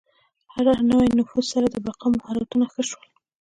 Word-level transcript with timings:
هر 0.53 0.75
نوي 0.89 1.07
نفوذ 1.19 1.45
سره 1.53 1.67
د 1.69 1.75
بقا 1.85 2.07
مهارتونه 2.19 2.65
ښه 2.73 2.81
شول. 2.89 3.07